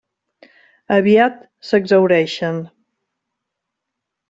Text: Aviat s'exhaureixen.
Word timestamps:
Aviat 0.95 1.35
s'exhaureixen. 1.69 2.59